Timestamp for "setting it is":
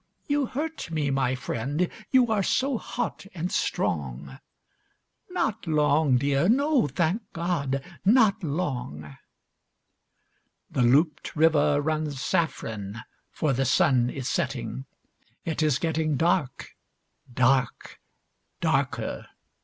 14.27-15.77